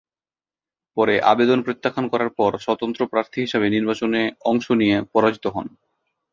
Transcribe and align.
পরে 0.97 1.15
আবেদন 1.31 1.59
প্রত্যাখ্যান 1.61 2.05
করার 2.07 2.31
পর 2.37 2.51
সতন্ত্র 2.59 3.01
প্রার্থী 3.07 3.39
হিসেবে 3.41 3.67
নির্বাচনে 3.69 4.21
অংশ 4.45 4.65
নিয়ে 4.81 4.97
পরাজিত 5.13 5.45
হন। 5.47 5.67